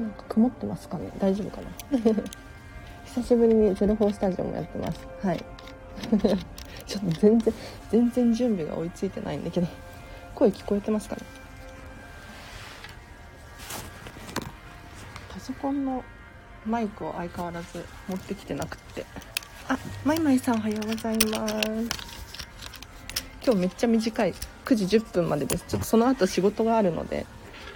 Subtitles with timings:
[0.00, 1.10] なんか曇ってますかね？
[1.18, 1.68] 大丈夫かな？
[3.06, 5.00] 久しぶりに04スタジオもやってます。
[5.22, 5.44] はい。
[6.86, 7.54] ちょっと全然
[7.90, 9.66] 全然準備が追いついてないんだけど
[10.34, 11.22] 声聞こえてますかね？
[15.28, 16.02] パソコンの
[16.64, 19.04] マイクを相変わらず持ってきてなくって。
[19.68, 21.54] あマイマイさんおはようございます。
[23.44, 24.34] 今日めっちゃ短い。
[24.64, 25.64] 9時10分までです。
[25.68, 27.26] ちょっとその後仕事があるので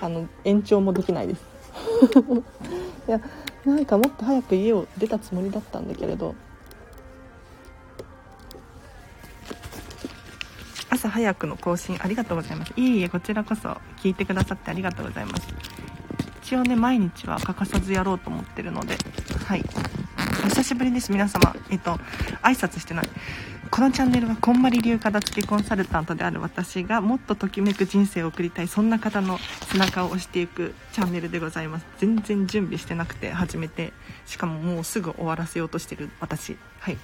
[0.00, 1.42] あの延長もできないです。
[3.08, 3.20] いや
[3.66, 6.34] なんかもっと早く家を出たつもりだったんだけれど。
[10.88, 12.72] 朝早くの更新ありがとうございます。
[12.76, 15.46] いえいえこちらこそ聞いてくださってありがとうございます。
[16.42, 18.96] 一応ね毎日は欠かさずやろうと思ってるので
[19.46, 19.64] はい。
[20.00, 20.01] お
[20.48, 21.54] 久しぶりです皆様。
[21.70, 21.92] えっと
[22.42, 23.08] 挨拶してない。
[23.70, 29.38] このチャンネルはこんまり流片付けコンサルタントである私がもっとときめく人生を送りたいそんな方の
[29.72, 31.86] 背中を押していくチャンネルでございます。
[31.98, 33.92] 全然準備してなくて始めて。
[34.26, 36.56] しかももうすぐ終わらせようとしてる私。
[36.80, 36.98] はい。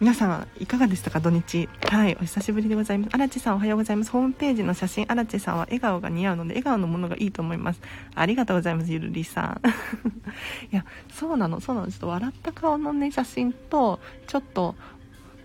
[0.00, 1.68] 皆様いかがでしたか土日？
[1.88, 7.80] はいお久しぶりでございます荒地さんおはようございますホームページの写真荒地さんは笑顔が似合うので笑顔のものがいいと思います
[8.14, 9.68] ありがとうございますゆるりさん
[10.72, 14.76] いやそうなのそうなのちょっと笑った顔のね写真とちょっと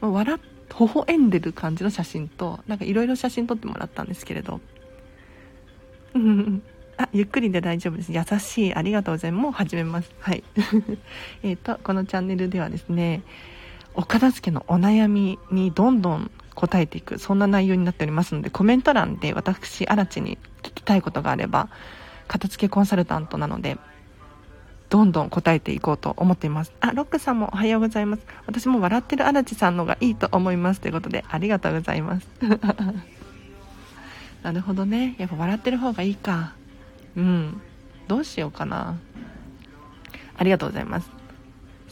[0.01, 0.39] 笑っ
[0.79, 4.61] 微笑んでる感じの写真となんかいろいろ写真撮ってもらったんですけれど
[6.97, 8.11] あ、ゆっくりで大丈夫です。
[8.11, 8.73] 優しい。
[8.75, 9.41] ありがとうございます。
[9.41, 10.11] もう始めます。
[10.19, 10.43] はい。
[11.41, 13.23] えっと、このチャンネルではですね、
[13.95, 21.69] お片付けのお悩みにどんどん答えていくそんな内容になっておりますのでコメント欄で私荒地に聞きたいことがあれば
[22.27, 23.77] 片付けコンサルタントなので
[24.89, 26.73] どんどん答えていこうと思っています。
[26.79, 28.27] あロックさんもおはようございます。
[28.45, 32.27] 私も笑ってる荒地さんのがいいと思いますということでありがとうございます。
[34.43, 35.15] なるほどね。
[35.17, 36.53] やっぱ笑ってる方がいいか。
[37.17, 37.59] うん。
[38.07, 38.99] どうしようかな。
[40.37, 41.22] ありがとうございます。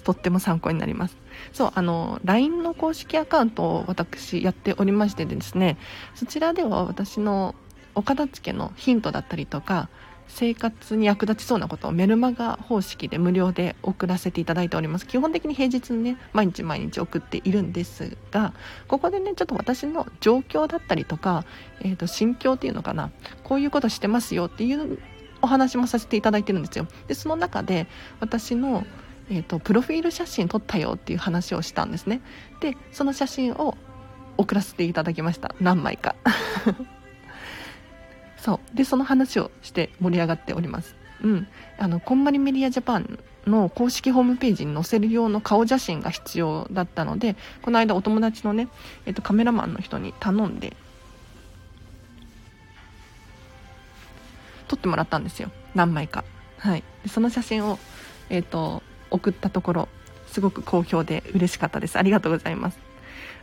[0.03, 1.17] とっても参考になります。
[1.53, 5.77] そうあの LINE の公式アカウントを私やっておりましてですね
[6.13, 7.55] そちらでは私の
[7.95, 9.89] お片付けのヒントだったりとか
[10.27, 15.05] 生活に役立ちそうなことをメルマガ方式で無料で送らせていただいております。
[15.05, 18.53] 基本的に平日にね毎日毎日送っているんですが
[18.87, 21.45] ここでねちょっと私の状況だったりとか、
[21.81, 23.11] えー、と心境っていうのかな
[23.43, 24.99] こういうことしてますよっていう
[25.41, 26.87] お話もさせていただいてるんですよ。
[27.07, 27.87] でその中で
[28.19, 28.85] 私の
[29.31, 32.19] えーと、プロフィール写真撮ったよっていう話をしたんですね。
[32.59, 33.77] でその写真を
[34.37, 35.55] 送らせていただきました。
[35.61, 36.15] 何枚か。
[38.35, 38.75] そう。
[38.75, 40.97] でその話をして盛り上がっております。
[41.23, 41.47] うん。
[41.79, 48.67] あのこんまりメディアジャパンの公式ホームページに載せる用の顔写真が必要だったのでこの間お友達のね、
[49.05, 50.75] えーと、カメラマンの人に頼んで
[54.67, 55.51] 撮ってもらったんですよ。
[55.73, 56.25] 何枚か。
[56.57, 56.83] はい。
[57.07, 57.79] その写真を
[58.29, 59.87] えっ、ー、と送ったところ
[60.27, 61.97] すごく好評で嬉しかったです。
[61.97, 62.79] ありがとうございます。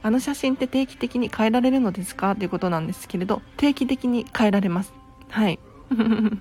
[0.02, 2.34] あの写真って定期的に変えられるのですか？
[2.34, 4.92] ということなんですけれど定期的に変えられます。
[5.28, 5.58] はい。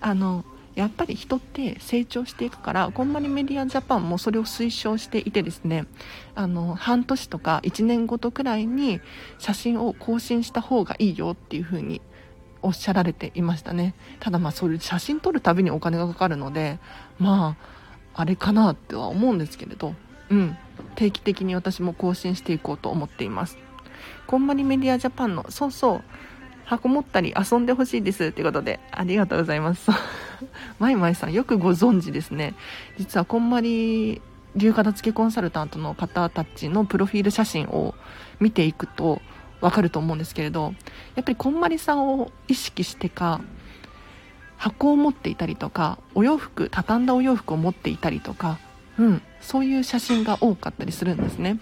[0.00, 0.44] あの
[0.74, 5.86] やっぱり人って成長していくからこんまりメディアジャパンもそれを推奨していてですね
[6.34, 9.00] あの半年とか1年ごとくらいに
[9.38, 12.00] 写真を更新した方がいいよっていう風に
[12.60, 13.94] おっしゃられていましたね。
[14.18, 16.80] ただまあそういう写真撮るたびにお金がかかるので
[17.18, 17.83] まあ
[18.14, 19.94] あれかなっては思うんですけれど、
[20.30, 20.56] うん、
[20.94, 23.58] 定期的に私も更新していこうと思っています。
[24.26, 26.02] こんまりメディアジャパンの、そうそう、
[26.64, 29.90] 箱持ったり遊んでほしいですってことで、ありがとうございます。
[30.78, 32.54] まいまいさん、よくご存知ですね。
[32.96, 34.22] 実はこんまり
[34.56, 37.94] 流片付けコンサルタントの方たちのプロフィール写真を
[38.40, 39.20] 見ていくと
[39.60, 40.74] わかると思うんですけれど、
[41.16, 43.40] やっぱりこんまりさんを意識してか、
[44.56, 48.58] 箱を持っていたりとかお洋服畳んだお洋服を持っていたりとか、
[48.98, 51.58] うん、そういう写真が多かったりするんですね。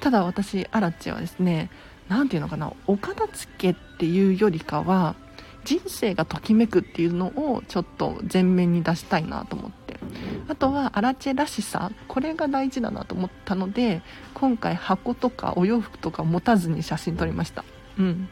[0.00, 1.70] ただ私アラッチはですね
[2.08, 5.14] 何て言うのかなお片付けっていうよりかは
[5.64, 9.82] 人生がときめくっていうのをちょっと前面に出したいなと思って。
[10.48, 14.02] あとはアラチェらしさこれが大事だなと思ったので
[14.34, 17.64] 今回箱とかお洋服とか持たずに写真撮りました。
[17.98, 18.28] うん。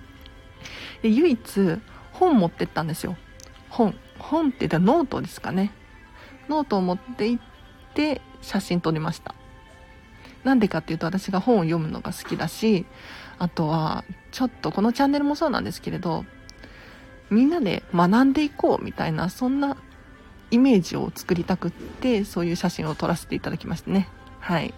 [1.02, 1.78] で唯一
[2.12, 3.16] 本持ってったんですよ。
[3.70, 5.72] 本本って言ったらノートですかね。
[6.48, 7.42] ノートを持って行っ
[7.94, 9.34] て写真撮りました。
[10.44, 12.86] なんでかっていうと私が本を読むのが好きだし
[13.38, 16.24] あとはちょっとこのチャンネルもそうなんですけれど
[17.30, 19.76] みんなで学んでいこうみたいなそんな
[20.50, 24.08] イメージを作りたくってそういう写真を撮らせていただきましたね。
[24.40, 24.74] はい。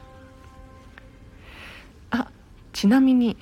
[2.10, 2.28] あ
[2.72, 3.36] ちなみに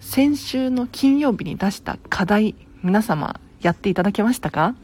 [0.00, 4.74] 先週の金曜日に出した課題皆様やっていただけましたか？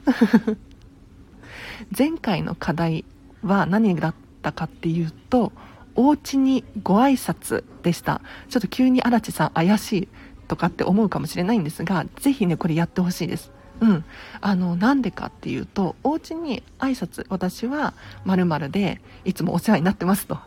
[1.96, 3.05] 前回の課題
[3.43, 5.52] は何だったかっていうと
[5.94, 8.20] お家にご挨拶でした。
[8.49, 10.08] ちょっと急に荒地さん怪しい
[10.49, 13.50] とかって思うかもしれないんですがぜひねこれやってほしいです。
[13.81, 14.05] うん。
[14.40, 17.94] あのなんでかっていうとお家に挨拶私は
[18.25, 20.38] まるでいつもお世話になってますと。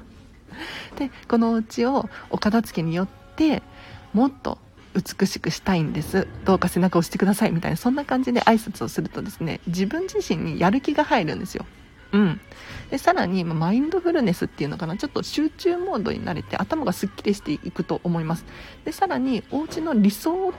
[0.96, 3.62] でこのお家をお片付けによって
[4.12, 4.58] もっと
[4.94, 6.26] 美しくしたいんです。
[6.44, 11.66] どうか背中を押してくださいみたいなそんな感じで挨拶をするとですね自分自身にやる気が入るんですよ。
[12.12, 12.40] うん、
[12.90, 18.44] でさらに、まマインドフルネスっていうのかなちょっと集中モードになれて頭がすっきりしていくと思います。
[18.84, 20.54] でさらにお家の理想を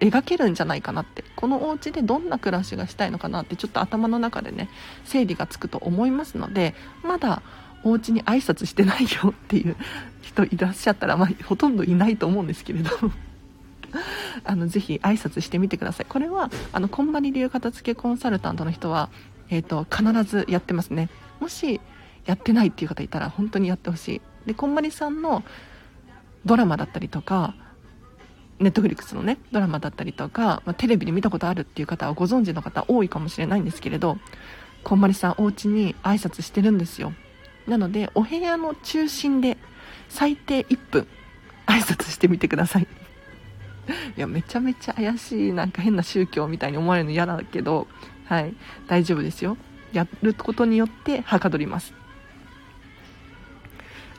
[0.00, 4.68] 描けるんじゃないかなってこのお家でどんな暮らしがしたいのかなってちょっと頭の中でね
[5.04, 7.42] 整理がつくと思いますのでまだ
[7.84, 9.76] お家に挨拶してないよっていう
[10.20, 12.90] 人いらっしゃったら、まあ、ほとんどいないと思うんですけれど
[14.44, 16.06] あのぜひ挨拶してみてください。
[16.08, 19.08] これはあのこんまり流片付けコンサルタントの人は、
[19.50, 21.08] えーと、必ずやってますね。
[21.40, 21.80] もし
[22.26, 24.20] やってないっていう方いたら本当にやってほしい。
[24.46, 25.42] でこんまりさんの
[26.44, 27.54] ドラマだったりとか
[28.58, 34.18] ネットフリックスのねドラマだったりとか、まあ、テレビで見たことあるっていう方はご存知の方多いかもしれないんですけれど
[34.84, 37.12] こんまりさんお家に挨拶してるんですよ。
[37.66, 39.58] なのでお部屋の中心で
[40.08, 41.06] 最低1分
[41.66, 42.88] 挨拶してみてください。
[44.16, 47.86] いやめちゃめちゃ怪しいなんか変な宗教みたいに思われるの嫌だけど
[48.28, 48.54] はい。
[48.86, 49.56] 大丈夫ですよ。
[49.92, 51.94] やることによってはかどります。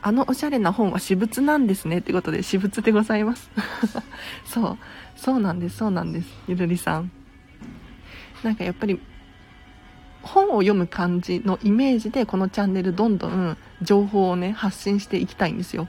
[0.02, 2.00] あのおしゃれな本は私物なんですね。
[2.00, 3.52] ってことで私物でございます。
[4.46, 4.78] そう。
[5.16, 5.78] そうなんです。
[5.78, 6.28] そうなんです。
[6.48, 7.12] ゆるりさん。
[8.44, 9.00] なんかやっぱり
[10.24, 15.88] 本を読む感じのイメージでこのチャンネルどんどん情報をね発信していきたいんですよ。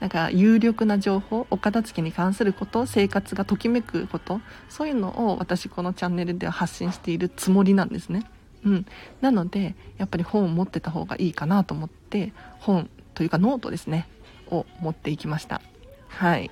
[0.00, 8.24] なんか有力な情報お片付けに関すること生活がときめくことそういうのを私このチャンネルでは発信しているつもりなんですね
[8.64, 8.86] うん
[9.20, 14.08] なのでやっぱり本を持ってた方がいいかなと思って本というかノートですね
[14.50, 15.62] を持っていきました
[16.08, 16.50] はい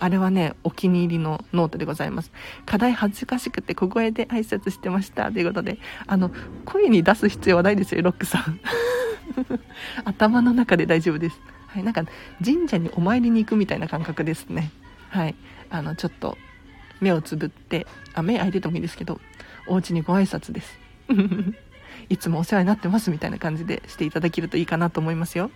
[0.00, 2.30] あれはね、お気に入りのノートでございます。
[2.66, 5.32] 課題恥ずかしくて小声で挨拶してました。
[5.32, 6.30] ということで、あの、
[6.64, 8.60] 声に出す必要はないですよ、ロックさん。
[10.04, 11.40] 頭の中で大丈夫です。
[11.68, 12.04] はい、なんか
[12.44, 14.70] 神社にお参りに行くみたいな感覚ですね。
[15.10, 15.34] はい。
[15.70, 16.36] あの、ちょっと
[17.00, 19.20] 目をつぶって、あ、目開いててもいいですけど、
[19.66, 20.78] お家にご挨拶です。
[22.08, 25.50] いつもお世話になってますみたいな感じでしていただけるといいかなと思いますよ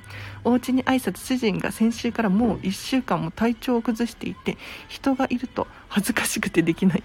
[0.44, 4.58] お家に挨拶主人が先週からもう1週間も体調を崩していて
[4.88, 7.02] 人がいると恥ずかしくてできない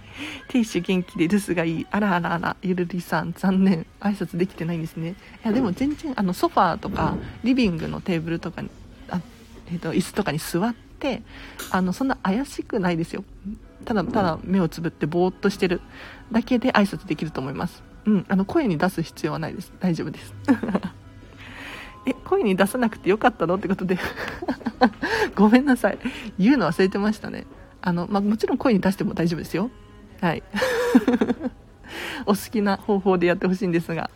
[0.50, 8.63] 亭主元気で留守がいいあらあらあらゆるりさん残念挨拶できてないんですねいやでも全然あのソファーとかリビングのテーブルとか
[9.67, 11.21] えーと、椅子とかに座って
[11.71, 13.23] あのそんな怪しくないですよ。
[13.85, 15.81] ただただ目をつぶってぼーっとしてる。
[16.31, 17.83] だけで挨拶できると思います。
[18.05, 19.71] うん、あの声に出す必要はないです。
[19.79, 20.33] 大丈夫です。
[22.05, 23.99] え声に出さなくてよかったのってことで。
[25.35, 25.99] ごめんなさい。
[26.39, 27.45] 言うの忘れてましたね。
[27.81, 29.69] あの、まあ、もちろん声に出しても大丈夫ですよ。
[30.21, 30.43] はい。
[32.25, 34.09] お好きな方法でやってほしいんですが。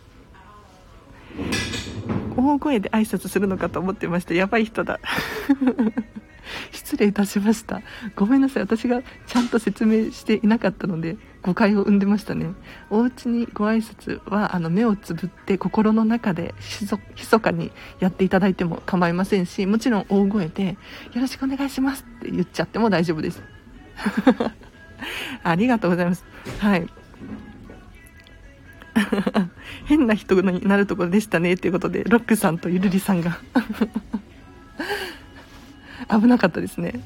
[2.36, 5.00] 大声で挨拶するのかと思ってましたやばい人だ。
[6.72, 7.82] 失礼いたしました。
[8.16, 12.46] ごめんなさい私がちゃんと説明していなかったので誤解を生んでましたね。
[12.90, 20.76] お家にご挨拶はあの目をつぶって心の中で密かにやっていただいても構いませんしもちろん大声で
[21.14, 23.42] 「よろしくお願いします」って言っちゃっても大丈夫です。
[25.42, 26.24] ありがとうございます。
[26.58, 26.86] はい。
[29.86, 33.38] 変な人になるところでしたねということでロックさんとゆるりさんが。
[36.08, 37.00] 危なかったですね。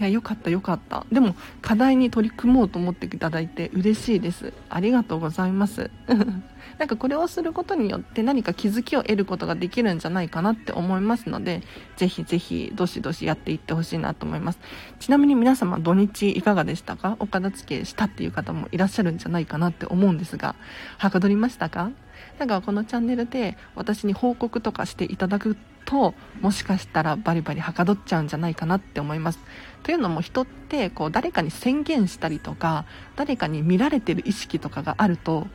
[0.00, 1.06] いやよかったよかった。
[1.10, 4.52] でも課題に取り組もうと思っていただいて嬉しいです。
[4.70, 5.90] ありがとうございます。
[6.78, 11.62] なんかこれをすることによって何か気づきを得ることができるんじゃないかなって思いますので
[11.96, 14.60] ぜひぜひどしどしやっていってほしいなと思います。
[15.00, 17.16] ちなみに皆様土日いかがでしたか？
[17.18, 20.54] お片付けしたっていう方もいらっしゃるんじゃないかなって思うんですが
[20.98, 21.90] はかどりましたか？
[22.38, 25.56] なんかこのチャンネルで私に報告とかしていただく
[25.88, 29.38] ともしかしたらバリバリはかどっちゃうんじゃないかなって思います。
[29.82, 32.84] というのも人ってこう誰かに宣言したりとか
[33.16, 35.46] 誰かに見られてる意識とかがあると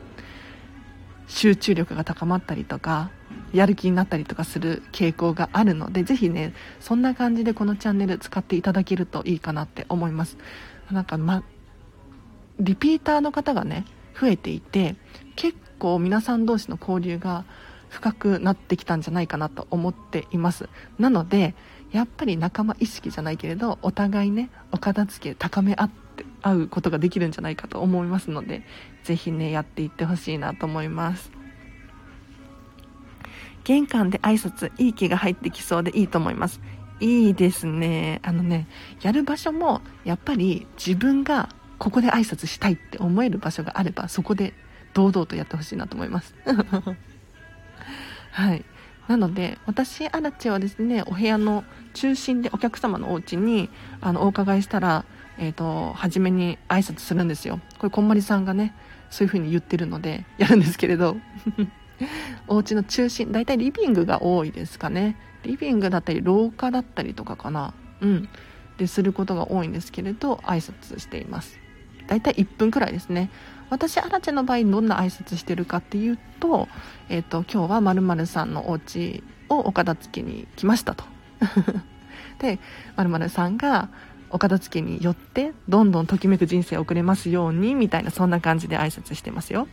[1.28, 3.10] 集中力が高まったりとか
[3.52, 10.36] やる気になったりとかする傾向があるのでぜひねそんな感じでこのチャンネル使っていただけるといいかなって思います。
[10.90, 11.44] なんかま
[12.58, 13.84] リピーターの方がね
[14.20, 14.96] 増えていて
[15.36, 17.44] 結構皆さん同士の交流が
[17.94, 20.68] 深くなってきたんじゃないかなと思っています。
[20.98, 21.54] なので
[21.92, 28.62] やっぱり仲間意識じゃないけれどお互いねお片付け高め合って会うことができるんじゃないかと思いますので
[29.04, 31.30] 是非ねやっていってほしいなと思います。
[33.62, 36.60] 玄関で挨拶いい気が入ってきそうでいいと思います。
[36.98, 38.20] いいですね。
[38.24, 38.66] あのね
[39.02, 41.48] やる場所もやっぱり自分が
[41.78, 44.52] ここで挨拶したいって思える場所があればそこで
[44.94, 46.34] 堂々とやってほしいなと思います。
[48.30, 48.64] はい。
[49.08, 53.68] なので私アラチはですねお部屋の中心でお客様のお家に
[54.00, 55.04] あのお伺いしたら
[55.36, 57.60] えっ、ー、と初めに挨拶するんですよ。
[57.78, 58.74] これこんまりさんがね
[59.10, 61.16] そういう風に言ってるのでやるんですけれど。
[62.48, 65.16] お家の中心大体リビングが多いですかね。
[65.44, 67.72] リビングだったり廊下だったりとかかな。
[68.00, 68.28] うん。
[68.78, 71.63] ですることが多いんですけれど挨拶しています。
[72.06, 73.30] 大体1分くらいですね。
[73.70, 76.68] 私アラチェの場合どんな挨拶してるかっていうと,、
[77.08, 81.04] えーと、今日はまるさんのお家をお片付けに来ましたと。
[82.38, 82.58] で
[82.96, 83.88] まるさんが
[84.30, 89.68] お片付けによってどんどんときめく人生を送れますようにみたいなそんな感じで挨拶してますよ。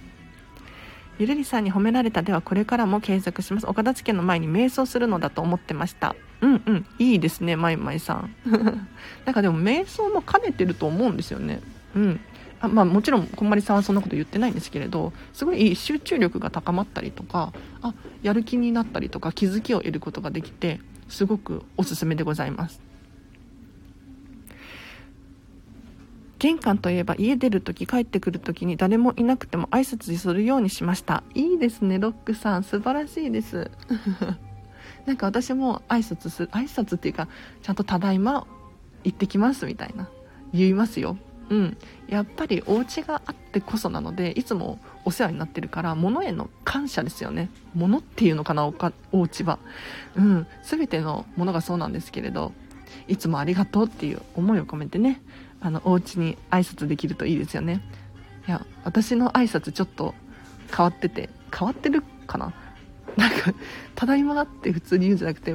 [1.20, 2.24] ゆるりさんに褒められた。
[2.24, 3.68] ではこれからも継続します。
[3.68, 6.16] お片付けの前に瞑想するのだと思ってました。
[6.42, 6.86] うんうん。
[6.98, 8.36] いいですねまいまいさん。
[9.26, 11.60] なんかでも瞑想も兼ねてると思うんですよね。
[11.96, 12.20] うん。
[12.62, 20.80] あまあ、もちろんこんまりさんはそんなこと言ってないんですけれどすごい集中力が高まったりとかあやる気になったりとか気づきを得ることができて
[21.10, 22.80] すごくおすすめでございます。
[26.38, 31.24] 玄関といえば家出るとき帰ってくるときに誰もいなくても挨拶するようにしました。
[31.36, 32.64] いいですねロックさん。
[32.64, 33.70] 素晴らしいです。
[35.06, 37.28] なんか私も挨拶する挨拶っていうか
[37.62, 38.48] ちゃんと「ただいま
[39.04, 40.10] 行ってきます」みたいな。
[40.54, 41.18] 言いますよ。
[41.52, 41.78] うん。
[42.08, 47.50] やっぱりお家があってこそなのでいつもお世話になってるから物への感謝ですよね。
[47.76, 49.60] 物っていうのかなおかお家は。
[50.16, 50.48] うん。
[50.64, 52.54] 全てのものがそうなんですけれど
[53.08, 55.22] いつもありがとうっていう思いを込めてね
[55.60, 57.82] あのお家に挨拶できるといいですよね。
[58.48, 60.16] いや私の挨拶ちょっと
[60.76, 62.54] 変わってて変わってるかな？
[63.18, 63.54] なんか
[63.94, 65.54] 「ただいま」って普通に言うんじゃなくて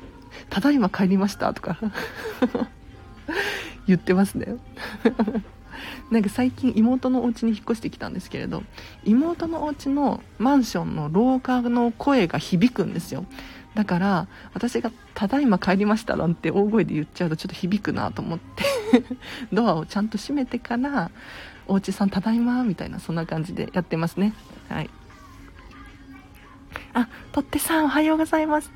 [0.48, 1.76] 「ただいま帰りました」とか。
[3.86, 4.56] 言ってますね。
[6.10, 8.62] なんか最近妹のお家に引っ越してきたんですけれど
[9.04, 13.26] 妹のお家のマンションの廊下の声が響くんですよ。
[13.74, 18.64] だから私が「ただいま帰りました」なんて大声で言っちゃうとちょっと響くなと思って
[19.52, 21.10] ドアをちゃんと閉めてから
[21.66, 24.32] 「おうちさんただいま」みたいなそんな感じでやってますね。
[24.68, 24.90] はい。
[26.92, 28.70] あとってさんおはようございます。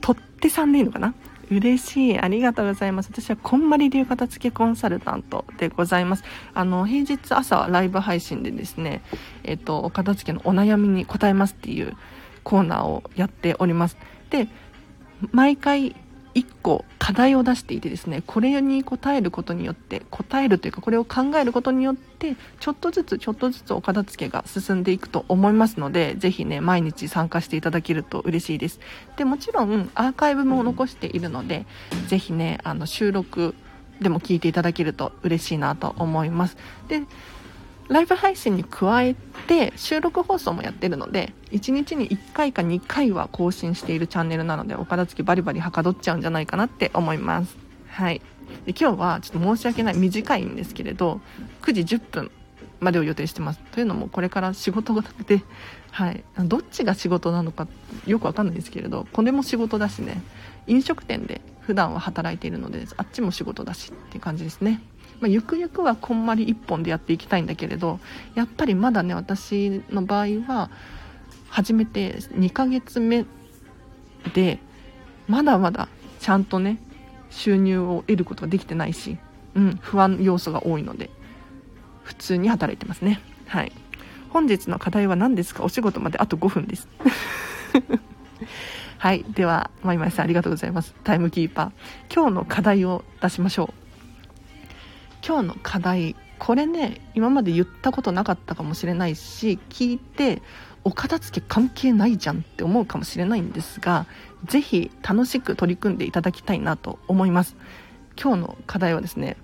[0.00, 1.14] とってさんでいいのかな？
[1.56, 2.18] 嬉しい。
[2.18, 3.10] ありがとうございます。
[3.12, 6.24] 私はこんまり流片付けコンサルタントでございます。
[6.54, 9.02] あの、平日朝ライブ配信でですね、
[9.44, 11.96] えっ、と、お片付けのお悩みに答えますっていう
[12.42, 13.96] コーナーをやっております。
[14.30, 14.48] で、
[15.30, 15.94] 毎回
[16.34, 28.80] 1個課題を出していてですねこれに答えることによって答えるというかこれを考えることによってちょっとずつちょっとずつお片付けが進んでいくと思いますのでぜひね毎日参加していただけると嬉しいです。
[29.16, 31.66] でもちろんアーカイブも残しているので
[32.08, 33.54] ぜひねあの収録
[34.00, 36.56] でも聞いていただけると嬉しいなと思います。
[36.88, 37.02] で
[37.88, 39.14] ライブ配信に加え
[39.46, 47.56] て収録放送もやってるので1日に1回か2回は更新しているチャンネルなのでお片付けバリバリはかどっちゃうんじゃないかなって思います。
[47.88, 48.22] はい。
[48.66, 51.20] で今日はちょっと申し訳ない短いんですけれど
[51.62, 52.30] 9時10分
[52.80, 53.60] までを予定してます。
[53.72, 55.42] というのもこれから仕事がなくて
[55.90, 56.24] はい。
[56.38, 57.68] どっちが仕事なのか
[58.06, 60.22] よくわかんないですけれどこれも仕事だしね。
[60.66, 64.80] 飲食店で普段は働いているのであっちも仕事だしっていう感じですね。
[65.22, 68.00] まあ、ゆくゆくはこんまり1本でやっていきたいんだけれど
[68.34, 70.68] やっぱりまだね私の場合は
[71.48, 73.24] 始めて2ヶ月目
[74.34, 74.58] で
[75.28, 75.86] まだまだ
[76.18, 76.78] ちゃんとね
[77.30, 79.16] 収入を得ることができてないし、
[79.54, 81.08] うん、不安要素が多いので
[82.02, 83.20] 普通に働いてますね。
[83.46, 83.72] はい。
[84.30, 85.62] 本日の課題は何ですか？
[85.62, 86.88] お仕事まであと5分です。
[88.98, 89.24] はい。
[89.28, 90.96] ではまいまいさんありがとうございます。
[91.04, 92.14] タイムキーパー。
[92.14, 93.81] 今日の課題を出しましょう。
[95.26, 100.42] 今日の課題これね今まで言ったことなかったかもしれないし聞いて
[100.84, 104.06] お片付け関係ないじゃんって思うかもしれないんですが
[104.44, 107.56] 是非楽しく取り組んでいただきたいなと思います。
[108.20, 109.36] 今日の課題はですね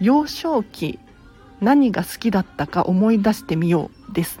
[0.00, 0.98] 幼少期
[1.60, 4.40] 何が好きだったか思い出してみようです。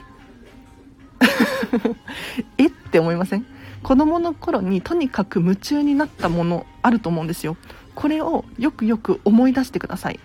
[2.58, 3.46] えって思いません？
[3.82, 7.56] 子供の頃にとにかく夢中になったものあると思うんですよ。
[7.94, 10.20] これをよくよく思い出してください。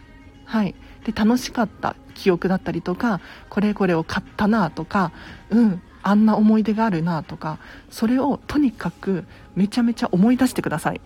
[0.45, 0.75] はい。
[1.03, 3.19] で、楽しかった記憶だったりとか、
[3.49, 5.11] これこれを買ったなとか、
[5.49, 7.59] うん、あんな思い出があるなとか
[7.89, 11.01] それをとにかくめちゃめちゃ思い出してください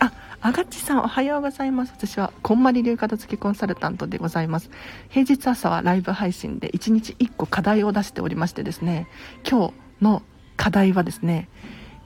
[0.00, 4.70] ああがっちさんおはようございます私はこんまり流片付けコンサルタントでございます
[5.08, 9.06] 平日朝はライブ配信で1日1個課題を出しておりましてですね
[9.48, 10.22] 今日の
[10.56, 11.48] 課題はですね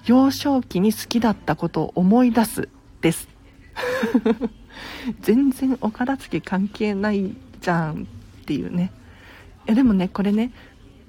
[0.04, 2.68] 幼少期に好きだったことを思い出す
[3.00, 3.35] です
[5.20, 8.02] 全然お片付け関係ないじゃん
[8.42, 8.92] っていうね。
[9.66, 10.52] いやでもねこれね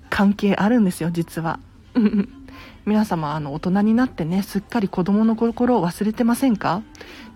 [0.09, 1.59] 関係あるんですよ実は。
[2.85, 6.81] 皆様あの大人になってねすっかり子供の心を忘れてませんか？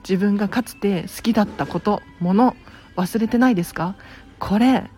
[0.07, 2.55] 自分がかつて好きだったこともの
[2.95, 3.95] 忘れてないですか？
[4.39, 4.89] これ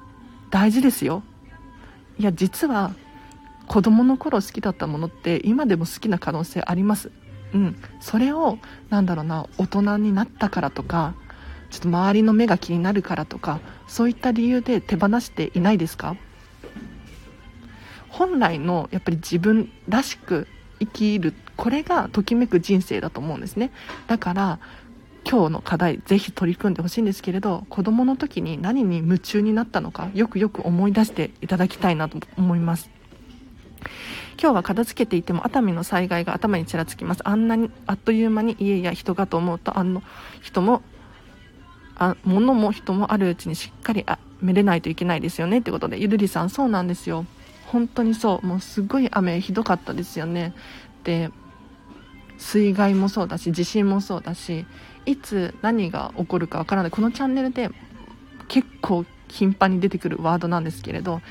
[0.52, 1.24] 大事ですよ。
[2.20, 2.94] いや実は
[3.68, 7.12] 子供の頃好きだったものって今でも好きな可能性あります。
[7.54, 7.76] うん。
[8.00, 8.58] それを
[8.90, 11.14] なんだろうな大人になったからとか
[11.70, 16.16] ちょっと周りの目が気になるからとかそういった理由で手放していないですか？
[18.10, 20.48] 本来のやっぱり自分らしく
[20.80, 23.72] 生きるこれがときめく人生だと思うんですね。
[24.08, 24.60] だから
[25.28, 32.90] 今日の課題ぜひ取り組んでほしいんですけれど子供の時に何に夢中になったのかよくよく思い出していただきたいなと思います。
[34.42, 37.22] 今日は片付けていても熱海の災害が頭にちらつきます。
[37.24, 40.04] あんなにあっという間に家や人がと思うとあの
[40.42, 40.82] 人も
[41.96, 45.60] あ物も人もあるうちにしっかりあめれないといけないですよね。
[45.60, 47.26] ってことでゆるりさんそうなんですよ。
[47.68, 48.46] 本当にそう。
[48.46, 50.54] もうすごい雨ひどかったですよね。
[51.04, 51.30] で
[52.38, 54.66] 水害もそうだし地震もそうだし
[55.06, 56.92] いつ何が起こるかわからない。
[56.92, 57.70] このチャンネルで
[58.48, 61.22] 結構頻繁に出てくるワードなんですけれど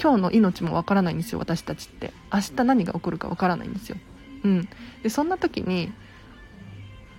[0.00, 2.12] 今日の命もわからないんですよ私たちって。
[2.32, 3.96] 明日何が起こるかわからないんですよ。
[4.44, 4.68] うん。
[5.02, 5.92] でそんな時に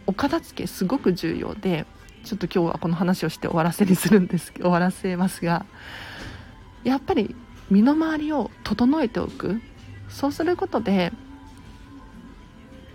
[0.07, 1.85] お片付けすごく重要で
[2.23, 5.65] ちょっと今日はこの話をして終わらせにするんです終わらせますが
[6.83, 7.35] やっぱり
[7.69, 9.61] 身の回りを整えておく。
[10.07, 11.11] そうすることで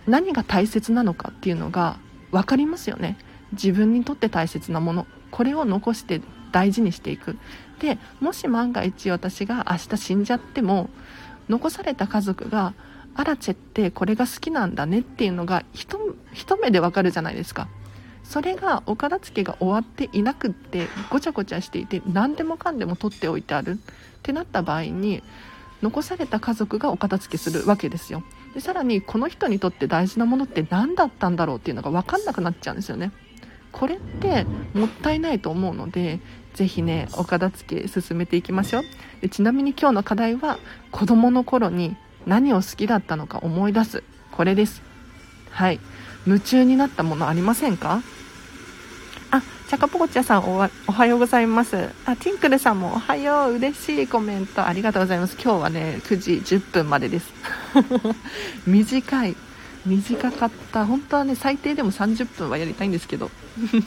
[0.07, 1.99] 何が大切なのかっていうのが
[2.33, 3.17] 分かりますよね。
[3.53, 5.07] 自分にとって大切なもの。
[5.31, 6.21] これを残して
[6.55, 7.37] 大事にしていく。
[7.81, 10.89] でもし万が一私が明日死んじゃっても
[11.49, 12.73] 残された家族が
[13.17, 15.99] アラチェってこれが好きなんだねっていうのが一
[16.63, 17.69] 目でわかるじゃないですか。
[18.23, 23.73] それがお片付けが終わっていなくってごちゃごちゃしていて何でもかんでも取っておいてある。
[23.73, 23.77] っ
[24.23, 25.23] てなった場合に
[25.83, 28.23] 残された家族がお片付けするわけですよ。
[28.55, 33.11] でさらにこの人にとって大事なものって何だったんだろうっていうのが分かんなくなっちゃうんですよね。
[33.73, 36.21] これってもったいないと思うので
[36.55, 38.83] ぜひねお片付け進めていきましょう
[39.21, 40.59] でちなみに今日の課題は
[40.91, 44.83] 子供の頃に何を好きだったのか思い出すこれです
[45.51, 45.81] はい
[46.27, 48.03] 夢中になったものありませんか？
[49.35, 50.59] あ、チャカポコチャさんお
[50.93, 51.91] はようございます。
[52.07, 53.55] あ、ティンクルさんもおはよう。
[53.57, 55.35] 嬉しいコメントありがとうございます。
[55.35, 57.33] 今日はね、9時10分までです。
[58.65, 59.37] 短い。
[59.85, 60.87] 短かった。
[60.87, 63.31] 本当はね、最低でも30分はやりたいんですけど。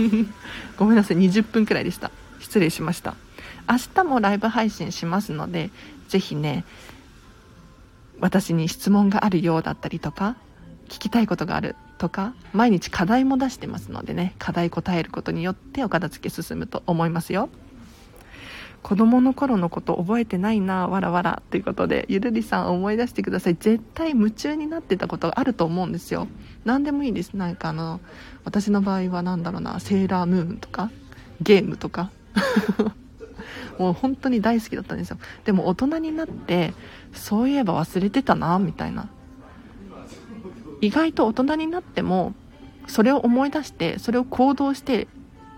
[0.75, 2.11] ごめんなさい、20分くらいでした。
[2.39, 3.15] 失礼しました。
[3.69, 5.69] 明日もライブ配信しますので、
[6.07, 6.63] ぜひね、
[8.19, 10.35] 私に質問があるようだったりとか、
[10.87, 17.49] 聞きたいことがあるとか毎日課題も出してますのでね課題答えることによってお片付け進むと思いますよ。
[18.83, 23.55] 子供の頃のこと覚えてないなわらわらということでゆるりさん思い出してください。
[23.55, 26.27] 絶対夢中になってたことがあると思うんですよ。
[26.63, 27.33] 何でもいいです。
[27.33, 27.99] なんかあの
[28.45, 30.89] 私の場合は何だろうなセーラームーンとか
[31.41, 32.11] ゲームとか
[33.77, 35.17] もう本当に大好きだったんですよ。
[35.45, 36.73] でも大人になって
[37.13, 39.09] そういえば忘れてたなみたいな。
[40.81, 42.33] 意外と大人になっても
[42.87, 45.07] それを思い出してそれを行動して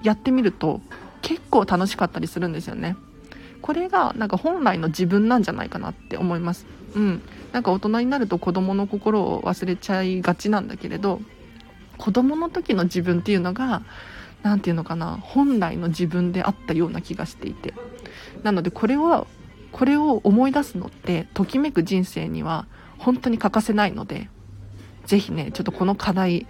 [0.01, 0.81] やってみると
[1.21, 2.95] 結構楽しかったりするんですよね。
[3.61, 6.65] これがなんか本来の自分なんじゃないかなって思います。
[6.95, 7.21] うん。
[7.51, 11.19] なんか大人になると子供の心を忘れちゃいがちなんだけれど
[11.97, 13.81] 子供の時の自分っていうのが
[14.43, 17.73] 何て言うのかな本来の自分であったような気がしていて。
[18.43, 19.27] なのでこれは
[19.71, 22.65] これを思い出すのってときめく人生には
[22.97, 24.29] 本当に欠かせないので
[25.09, 26.45] ぜひね、ちょっとこの課題、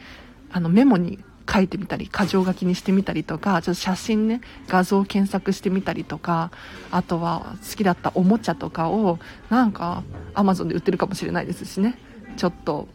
[0.52, 6.52] あのメモに書いてみたり、箇条書きにしてみたりとか、ちょっと写真ね、画像検索してみたりとか、
[6.92, 9.18] あとは好きだったおもちゃとかを、
[9.50, 11.98] なんか Amazon で売ってるかもしれないですしね、
[12.36, 12.90] ちょっと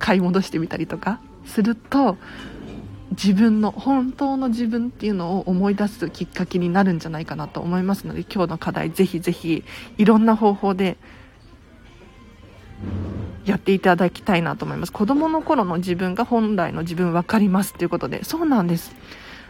[0.00, 2.16] 買い戻してみたりとかすると、
[3.10, 9.62] 自分の本当の自分っていうのを思い出すきっかけになるんじゃないかなと思いますので今日の課題ぜひぜひ
[9.98, 10.96] いろんな方法で
[13.44, 14.92] やっていただきたいなと思います。
[14.92, 18.94] 子供の頃の自分が本来の自分分かりますということで、そうなんです。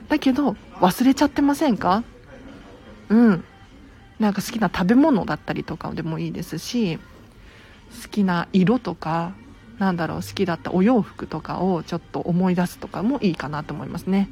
[0.08, 2.02] だけど、忘れちゃってませんか？
[3.08, 3.44] うん。
[4.18, 6.98] なんか好きな食べ物だったりとかでもいいですし、
[8.02, 9.32] 好きな色とか
[9.84, 14.30] なんだろう好きだったお洋服とかをちょっと思い出すとかもいいかなと思いますね。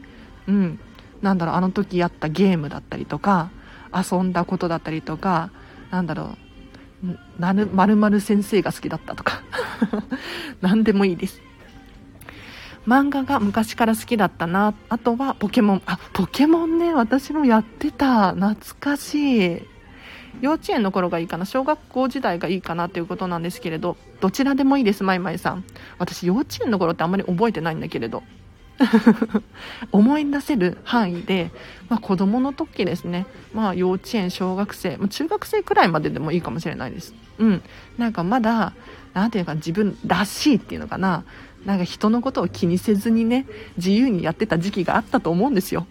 [0.48, 0.80] うん。
[1.20, 3.50] なんだろうあの時やったゲームだったりとか
[3.94, 5.50] 遊んだことだったりとか
[5.90, 6.36] なんだろ
[7.04, 9.42] うなるまる先生が好きだったとか
[10.62, 11.42] 何でもいいです。
[12.86, 14.72] 漫画が昔から好きだったな。
[14.88, 15.82] あとはポケモン。
[15.84, 18.32] あポケモンね私もやってた。
[18.32, 19.71] 懐かしい。
[20.40, 25.64] 幼稚園の頃がいいかな小学校時代がいいかなということなんですけれどどちらでもいいですまいまいさん。
[25.98, 28.22] 私幼稚園の頃ってあんまり覚えてないんだけれど。
[29.92, 31.50] 思い出せる範囲で、
[31.88, 37.14] まあ、子供の時ですね、まあ、幼稚園小学生、ま、中学生くらいまででもいいかもしれないです。
[37.38, 37.62] うん。
[37.98, 38.72] なんかまだ
[39.14, 41.24] 何ていうか自分らしいっていうのかな。
[41.64, 45.86] なんか人のことを気にせずにね自由にやってた時期があったと思うんですよ。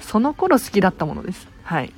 [0.00, 1.48] その頃好きだったものです。
[1.62, 1.92] はい。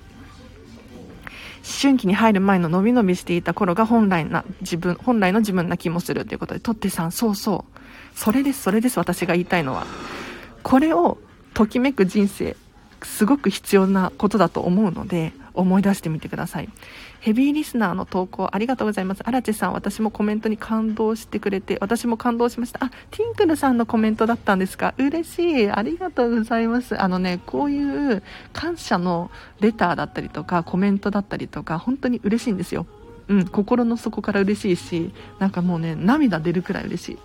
[1.66, 7.78] 春期に入る前の伸び伸びしていた頃が本来な自分本来の自分な気もするということでとってさんそうそう
[8.14, 9.86] それですそれです私が言いたいのは。
[10.62, 11.18] これを
[11.54, 12.56] ときめく人生
[13.02, 16.68] すごく必要なことだと思うので思い出してみてください。
[17.20, 19.22] ヘビーリスナーの投稿ありがとうございます。
[19.24, 22.84] 荒地さん私もコメントに感動してくれて私も感動しました。
[22.84, 24.94] あティンクルさんのコメントだったんですか？
[24.98, 25.70] 嬉しい。
[25.70, 27.00] ありがとうございます。
[27.00, 32.86] あのねこういう感謝のレターだったりとかコメントだったりとか本当に嬉しいんですよ。
[33.28, 37.18] うん、心の底から嬉しいしなんかもうね涙出るくらい嬉しい。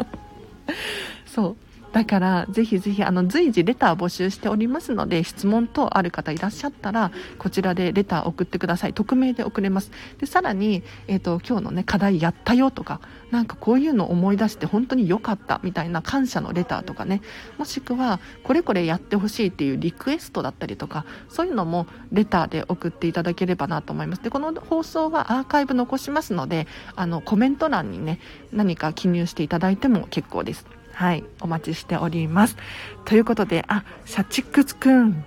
[1.26, 1.56] そう。
[1.92, 8.94] だからぜひぜひあの随時レター募集しておりますので質問等ある方いらっしゃったらこちらでレター送ってください。
[8.94, 9.90] 匿名で送れます。
[10.18, 13.00] でさらに、えーと、今日のね課題やったよとか
[13.30, 17.22] なんかこういうの思い出して本当に良かったみたいな感謝のレターとかね。
[17.58, 24.22] もしくはこれこれやってほしいっていうリクエストだったりとかそういうのもレターで送っていただければなと思います。
[24.22, 28.20] でこの放送はアーカイブ残しますのであのコメント欄にね
[28.52, 30.66] 何か記入していただいても結構です。
[31.00, 32.58] はい、お待ちしております。
[33.06, 35.24] ということで、あ、シャチクツくん、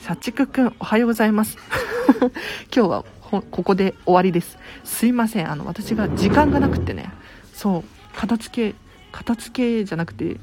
[0.00, 1.56] シャチクくん、おはようございます。
[2.74, 4.58] 今日はここで終わりです。
[4.82, 7.12] すいません、あの、私が時間がなくてね、
[7.54, 8.76] そう、片付け、
[9.12, 10.40] 片付けじゃなくて、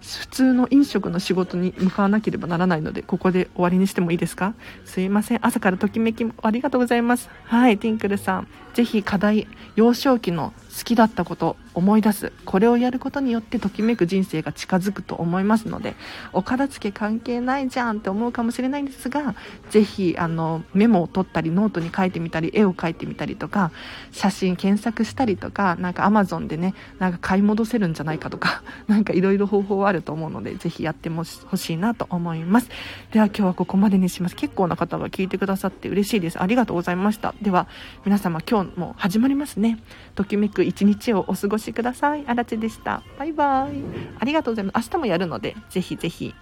[0.00, 4.54] 普通の飲食の仕事に向かわなければならないのでここで終わりにしてもいいですか？
[4.84, 5.46] すいません。
[5.46, 7.30] 朝からときめきありがとうございます。
[7.44, 8.48] はいティンクルさん。
[8.74, 12.32] ぜひ課題幼少期の好きだったこと思い出す。
[12.44, 15.94] これをやることによってときめく人生が近づくと思いますので
[16.32, 19.34] お片付け関係ないじゃんって思うかもしれないんですが
[19.70, 23.70] ぜひあのメモを取ったりノートに書いてみたり絵を描いてみたりとか
[24.10, 32.68] 写真検索したりとかなんか Amazon でねなんか買い戻せるんじゃないかとか なんかいろいろ方法はあると思うのでぜひやってほしいなと思います。
[33.12, 34.36] では今日はここまでにします。
[34.36, 36.40] 結構な方が聞いてくださって嬉しいです。
[36.40, 37.34] ありがとうございました。
[37.42, 37.66] では
[38.04, 39.78] 皆様今日も始まりますね。
[40.14, 42.24] ときめく一日をお過ごしください。
[42.26, 43.02] あらちでした。
[43.18, 43.82] バイバイ。
[44.18, 44.88] ありがとうございます。
[44.88, 46.34] 明日もやるので、ぜひぜひ。